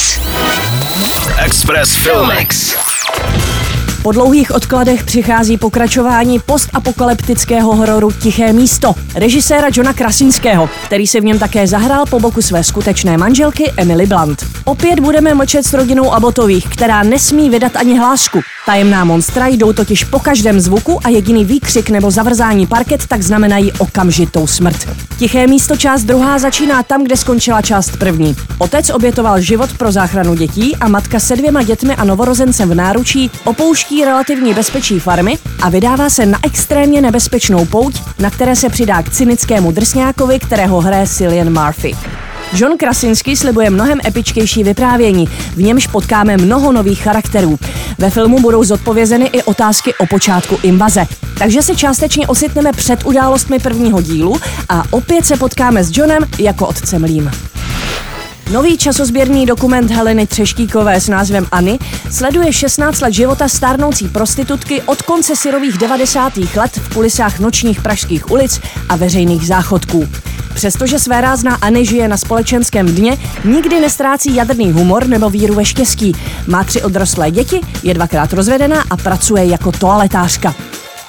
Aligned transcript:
Express. 0.00 1.30
Express 1.44 1.96
Filmix. 1.96 2.76
Po 4.02 4.12
dlouhých 4.12 4.50
odkladech 4.50 5.04
přichází 5.04 5.58
pokračování 5.58 6.38
postapokalyptického 6.38 7.76
hororu 7.76 8.10
Tiché 8.10 8.52
místo 8.52 8.94
režiséra 9.14 9.68
Johna 9.72 9.92
Krasinského, 9.92 10.70
který 10.84 11.06
se 11.06 11.20
v 11.20 11.24
něm 11.24 11.38
také 11.38 11.66
zahrál 11.66 12.06
po 12.06 12.20
boku 12.20 12.42
své 12.42 12.64
skutečné 12.64 13.18
manželky 13.18 13.72
Emily 13.76 14.06
Blunt. 14.06 14.46
Opět 14.64 15.00
budeme 15.00 15.34
mlčet 15.34 15.66
s 15.66 15.72
rodinou 15.72 16.12
Abotových, 16.12 16.68
která 16.68 17.02
nesmí 17.02 17.50
vydat 17.50 17.76
ani 17.76 17.98
hlásku. 17.98 18.40
Tajemná 18.66 19.04
monstra 19.04 19.46
jdou 19.46 19.72
totiž 19.72 20.04
po 20.04 20.18
každém 20.18 20.60
zvuku 20.60 21.06
a 21.06 21.08
jediný 21.08 21.44
výkřik 21.44 21.90
nebo 21.90 22.10
zavrzání 22.10 22.66
parket 22.66 23.06
tak 23.06 23.22
znamenají 23.22 23.72
okamžitou 23.72 24.46
smrt. 24.46 24.88
Tiché 25.18 25.46
místo 25.46 25.76
část 25.76 26.04
druhá 26.04 26.38
začíná 26.38 26.82
tam, 26.82 27.04
kde 27.04 27.16
skončila 27.16 27.62
část 27.62 27.96
první. 27.96 28.36
Otec 28.58 28.90
obětoval 28.90 29.40
život 29.40 29.72
pro 29.72 29.92
záchranu 29.92 30.34
dětí 30.34 30.76
a 30.76 30.88
matka 30.88 31.20
se 31.20 31.36
dvěma 31.36 31.62
dětmi 31.62 31.96
a 31.96 32.04
novorozencem 32.04 32.68
v 32.68 32.74
náručí 32.74 33.30
opouští 33.44 34.04
relativní 34.04 34.54
bezpečí 34.54 35.00
farmy 35.00 35.38
a 35.62 35.68
vydává 35.68 36.10
se 36.10 36.26
na 36.26 36.38
extrémně 36.42 37.00
nebezpečnou 37.00 37.64
pouť, 37.64 38.02
na 38.18 38.30
které 38.30 38.56
se 38.56 38.68
přidá 38.68 39.02
k 39.02 39.10
cynickému 39.10 39.72
drsňákovi, 39.72 40.38
kterého 40.38 40.80
hraje 40.80 41.06
Cillian 41.06 41.52
Murphy. 41.52 41.96
John 42.52 42.76
Krasinski 42.76 43.36
slibuje 43.36 43.70
mnohem 43.70 43.98
epičtější 44.04 44.64
vyprávění, 44.64 45.28
v 45.54 45.62
němž 45.62 45.86
potkáme 45.86 46.36
mnoho 46.36 46.72
nových 46.72 47.02
charakterů. 47.02 47.58
Ve 47.98 48.10
filmu 48.10 48.40
budou 48.40 48.64
zodpovězeny 48.64 49.26
i 49.26 49.42
otázky 49.42 49.94
o 49.94 50.06
počátku 50.06 50.58
invaze. 50.62 51.06
Takže 51.38 51.62
se 51.62 51.76
částečně 51.76 52.26
ositneme 52.26 52.72
před 52.72 53.04
událostmi 53.04 53.58
prvního 53.58 54.02
dílu 54.02 54.36
a 54.68 54.84
opět 54.90 55.26
se 55.26 55.36
potkáme 55.36 55.84
s 55.84 55.96
Johnem 55.96 56.22
jako 56.38 56.66
otcem 56.66 57.04
Lím. 57.04 57.30
Nový 58.52 58.78
časozběrný 58.78 59.46
dokument 59.46 59.90
Heleny 59.90 60.26
Třeštíkové 60.26 61.00
s 61.00 61.08
názvem 61.08 61.46
Ani 61.52 61.78
sleduje 62.10 62.52
16 62.52 63.00
let 63.00 63.14
života 63.14 63.48
stárnoucí 63.48 64.08
prostitutky 64.08 64.82
od 64.82 65.02
konce 65.02 65.36
syrových 65.36 65.78
90. 65.78 66.36
let 66.36 66.76
v 66.76 66.94
kulisách 66.94 67.38
nočních 67.38 67.82
pražských 67.82 68.30
ulic 68.30 68.60
a 68.88 68.96
veřejných 68.96 69.46
záchodků. 69.46 70.08
Přestože 70.60 70.98
své 70.98 71.20
rázná 71.20 71.54
Anny 71.54 71.86
žije 71.86 72.08
na 72.08 72.16
společenském 72.16 72.86
dně, 72.86 73.18
nikdy 73.44 73.80
nestrácí 73.80 74.34
jadrný 74.34 74.72
humor 74.72 75.06
nebo 75.06 75.30
víru 75.30 75.54
ve 75.54 75.64
štěstí. 75.64 76.12
Má 76.46 76.64
tři 76.64 76.82
odrostlé 76.82 77.30
děti, 77.30 77.60
je 77.82 77.94
dvakrát 77.94 78.32
rozvedená 78.32 78.84
a 78.90 78.96
pracuje 78.96 79.44
jako 79.44 79.72
toaletářka. 79.72 80.54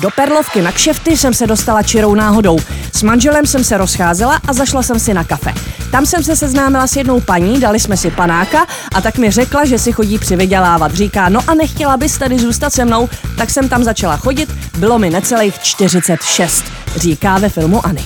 Do 0.00 0.08
Perlovky 0.16 0.62
na 0.62 0.72
kšefty 0.72 1.16
jsem 1.16 1.34
se 1.34 1.46
dostala 1.46 1.82
čirou 1.82 2.14
náhodou. 2.14 2.58
S 2.92 3.02
manželem 3.02 3.46
jsem 3.46 3.64
se 3.64 3.78
rozcházela 3.78 4.40
a 4.48 4.52
zašla 4.52 4.82
jsem 4.82 4.98
si 4.98 5.14
na 5.14 5.24
kafe. 5.24 5.54
Tam 5.90 6.06
jsem 6.06 6.22
se 6.22 6.36
seznámila 6.36 6.86
s 6.86 6.96
jednou 6.96 7.20
paní, 7.20 7.60
dali 7.60 7.80
jsme 7.80 7.96
si 7.96 8.10
panáka 8.10 8.66
a 8.94 9.00
tak 9.00 9.18
mi 9.18 9.30
řekla, 9.30 9.64
že 9.64 9.78
si 9.78 9.92
chodí 9.92 10.18
přivydělávat. 10.18 10.94
Říká, 10.94 11.28
no 11.28 11.40
a 11.46 11.54
nechtěla 11.54 11.96
bys 11.96 12.18
tady 12.18 12.38
zůstat 12.38 12.72
se 12.72 12.84
mnou, 12.84 13.08
tak 13.36 13.50
jsem 13.50 13.68
tam 13.68 13.84
začala 13.84 14.16
chodit, 14.16 14.54
bylo 14.78 14.98
mi 14.98 15.10
necelých 15.10 15.58
46, 15.58 16.64
říká 16.96 17.38
ve 17.38 17.48
filmu 17.48 17.86
Ani. 17.86 18.04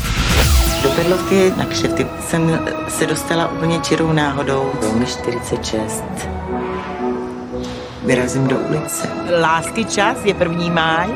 Do 0.82 0.90
Perlovky 0.90 1.52
na 1.56 1.64
kšety 1.64 2.06
jsem 2.20 2.60
se 2.88 3.06
dostala 3.06 3.52
úplně 3.52 3.78
čirou 3.80 4.12
náhodou. 4.12 4.72
Bylo 4.80 4.92
mi 4.92 5.06
46. 5.06 6.04
Vyrazím 8.02 8.48
do 8.48 8.56
ulice. 8.56 9.08
Lásky 9.40 9.84
čas 9.84 10.16
je 10.24 10.34
první 10.34 10.70
máj. 10.70 11.08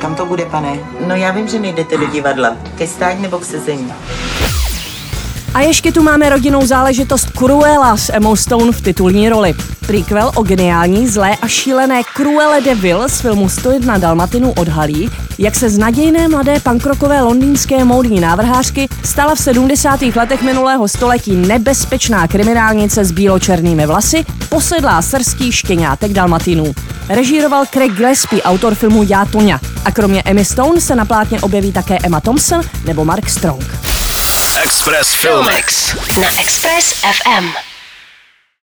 Kam 0.00 0.14
to 0.14 0.26
bude, 0.26 0.44
pane? 0.46 0.78
No 1.06 1.16
já 1.16 1.30
vím, 1.30 1.48
že 1.48 1.58
nejdete 1.58 1.96
do 1.96 2.06
divadla. 2.06 2.56
Ke 2.78 2.86
stání 2.86 3.22
nebo 3.22 3.38
k 3.38 3.44
sezení. 3.44 3.92
A 5.54 5.60
ještě 5.60 5.92
tu 5.92 6.02
máme 6.02 6.28
rodinnou 6.28 6.66
záležitost 6.66 7.28
Cruella 7.38 7.96
s 7.96 8.12
Emma 8.12 8.36
Stone 8.36 8.72
v 8.72 8.80
titulní 8.80 9.28
roli. 9.28 9.54
Prequel 9.86 10.30
o 10.34 10.42
geniální, 10.42 11.08
zlé 11.08 11.36
a 11.42 11.48
šílené 11.48 12.02
Cruelle 12.16 12.60
de 12.60 12.74
Vil 12.74 13.08
z 13.08 13.20
filmu 13.20 13.48
101 13.48 13.98
Dalmatinu 13.98 14.52
odhalí, 14.52 15.10
jak 15.38 15.54
se 15.54 15.70
z 15.70 15.78
nadějné 15.78 16.28
mladé 16.28 16.60
pankrokové 16.60 17.22
londýnské 17.22 17.84
módní 17.84 18.20
návrhářky 18.20 18.88
stala 19.04 19.34
v 19.34 19.38
70. 19.38 20.02
letech 20.02 20.42
minulého 20.42 20.88
století 20.88 21.36
nebezpečná 21.36 22.28
kriminálnice 22.28 23.04
s 23.04 23.10
bíločernými 23.10 23.86
vlasy, 23.86 24.24
posedlá 24.48 25.02
srstí 25.02 25.52
štěňátek 25.52 26.12
Dalmatinů. 26.12 26.74
Režíroval 27.08 27.66
Craig 27.66 27.92
Gillespie, 27.92 28.42
autor 28.42 28.74
filmu 28.74 29.04
Já 29.08 29.24
Toňa. 29.24 29.60
A 29.84 29.90
kromě 29.90 30.22
Emmy 30.22 30.44
Stone 30.44 30.80
se 30.80 30.96
na 30.96 31.04
plátně 31.04 31.40
objeví 31.40 31.72
také 31.72 31.98
Emma 32.02 32.20
Thompson 32.20 32.60
nebo 32.84 33.04
Mark 33.04 33.28
Strong. 33.28 33.93
Express 34.62 35.14
Filmix. 35.16 35.94
Na 36.18 36.28
Express 36.38 37.02
FM. 37.02 37.73